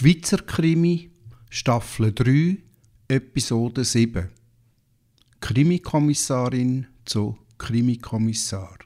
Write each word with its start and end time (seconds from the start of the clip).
Schweizer 0.00 0.38
Krimi, 0.38 1.10
Staffel 1.50 2.14
3, 2.14 2.56
Episode 3.08 3.84
7. 3.84 4.30
Krimikommissarin 5.40 6.86
zu 7.04 7.36
Krimikommissar. 7.58 8.78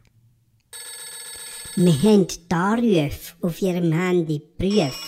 Wir 1.77 2.03
haben 2.03 2.27
die 2.27 2.53
Anrufe 2.53 3.35
auf 3.43 3.63
ihrem 3.63 3.93
Handy 3.93 4.41
geprüft. 4.41 4.99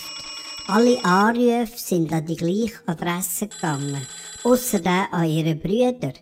Alle 0.67 1.03
Anrufe 1.03 1.77
sind 1.77 2.13
an 2.13 2.25
die 2.25 2.37
gleiche 2.37 2.79
Adresse 2.85 3.49
gegangen, 3.49 4.07
der 4.45 5.13
an 5.13 5.29
ihre 5.29 5.55
Brüder. 5.55 6.13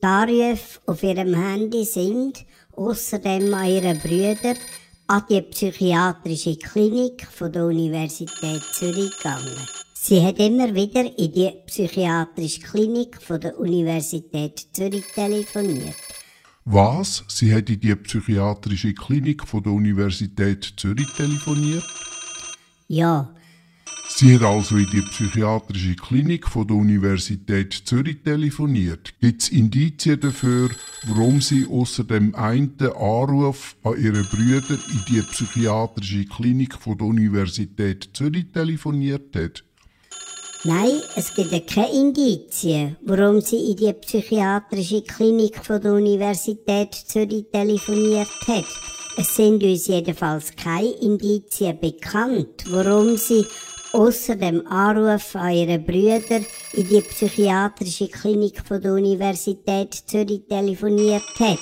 Die 0.00 0.06
Anrufe 0.06 0.80
auf 0.86 1.02
ihrem 1.02 1.34
Handy 1.34 1.84
sind 1.84 2.46
außerdem 2.70 3.52
an 3.52 3.68
ihre 3.68 3.96
Brüder 3.96 4.54
an 5.06 5.22
die 5.28 5.42
psychiatrische 5.42 6.56
Klinik 6.56 7.26
von 7.26 7.52
der 7.52 7.66
Universität 7.66 8.62
Zürich 8.72 9.16
gegangen. 9.16 9.56
Sie 9.92 10.24
hat 10.24 10.38
immer 10.38 10.74
wieder 10.74 11.18
in 11.18 11.32
die 11.32 11.50
psychiatrische 11.66 12.60
Klinik 12.60 13.20
von 13.20 13.40
der 13.40 13.58
Universität 13.58 14.66
Zürich 14.72 15.04
telefoniert. 15.14 15.96
Was? 16.64 17.24
Sie 17.28 17.54
hat 17.54 17.68
in 17.68 17.80
die 17.80 17.94
psychiatrische 17.94 18.94
Klinik 18.94 19.46
von 19.46 19.62
der 19.62 19.72
Universität 19.72 20.74
Zürich 20.76 21.12
telefoniert? 21.12 21.84
Ja, 22.88 23.34
Sie 24.16 24.32
hat 24.36 24.42
also 24.42 24.76
in 24.76 24.88
die 24.92 25.00
psychiatrische 25.00 25.96
Klinik 25.96 26.46
von 26.46 26.68
der 26.68 26.76
Universität 26.76 27.72
Zürich 27.72 28.18
telefoniert. 28.22 29.12
Gibt 29.20 29.42
es 29.42 29.48
Indizien 29.48 30.20
dafür, 30.20 30.70
warum 31.08 31.40
sie 31.40 31.66
außer 31.68 32.04
dem 32.04 32.32
einen 32.36 32.76
Anruf 32.80 33.74
an 33.82 34.00
ihre 34.00 34.22
Brüder 34.22 34.74
in 34.74 35.04
die 35.08 35.20
psychiatrische 35.20 36.26
Klinik 36.26 36.74
von 36.74 36.96
der 36.96 37.08
Universität 37.08 38.10
Zürich 38.12 38.52
telefoniert 38.52 39.34
hat? 39.34 39.64
Nein, 40.62 41.00
es 41.16 41.34
gibt 41.34 41.74
keine 41.74 41.92
Indizien, 41.92 42.94
warum 43.04 43.40
sie 43.40 43.72
in 43.72 43.76
die 43.76 43.92
psychiatrische 43.94 45.02
Klinik 45.02 45.56
von 45.56 45.82
der 45.82 45.92
Universität 45.92 46.94
Zürich 46.94 47.46
telefoniert 47.52 48.30
hat. 48.46 48.66
Es 49.16 49.34
sind 49.34 49.62
uns 49.64 49.88
jedenfalls 49.88 50.54
keine 50.54 50.88
Indizien 50.88 51.78
bekannt, 51.80 52.64
warum 52.68 53.16
sie 53.16 53.44
außer 53.94 54.34
dem 54.34 54.66
Anruf 54.66 55.36
an 55.36 55.52
ihre 55.52 55.78
Brüder 55.78 56.40
in 56.72 56.88
die 56.88 57.00
psychiatrische 57.00 58.08
Klinik 58.08 58.60
von 58.66 58.82
der 58.82 58.94
Universität 58.94 59.94
Zürich 59.94 60.42
telefoniert 60.48 61.22
hat. 61.38 61.60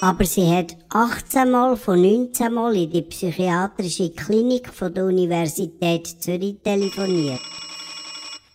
Aber 0.00 0.24
sie 0.24 0.50
hat 0.50 0.76
18 0.88 1.50
Mal 1.50 1.76
von 1.76 2.02
19 2.02 2.52
Mal 2.52 2.76
in 2.76 2.90
die 2.90 3.02
psychiatrische 3.02 4.10
Klinik 4.10 4.68
von 4.68 4.92
der 4.92 5.04
Universität 5.04 6.06
Zürich 6.20 6.56
telefoniert. 6.62 7.40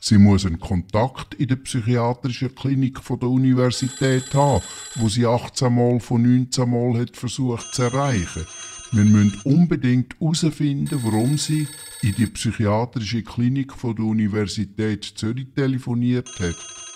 Sie 0.01 0.17
muss 0.17 0.45
einen 0.45 0.59
Kontakt 0.59 1.35
in 1.35 1.47
der 1.47 1.57
psychiatrischen 1.57 2.53
Klinik 2.53 2.99
von 2.99 3.19
der 3.19 3.29
Universität 3.29 4.33
haben, 4.33 4.63
wo 4.95 5.07
sie 5.07 5.25
18 5.25 5.73
Mal 5.73 5.99
von 6.01 6.21
19 6.21 6.69
Mal 6.69 6.99
hat 7.01 7.15
versucht 7.15 7.73
zu 7.73 7.83
erreichen. 7.83 8.45
Wir 8.91 9.05
müssen 9.05 9.39
unbedingt 9.43 10.19
herausfinden, 10.19 10.99
warum 11.03 11.37
sie 11.37 11.67
in 12.01 12.15
die 12.15 12.25
psychiatrische 12.25 13.21
Klinik 13.21 13.73
von 13.73 13.95
der 13.95 14.05
Universität 14.05 15.03
Zürich 15.03 15.47
telefoniert 15.55 16.27
hat. 16.39 16.88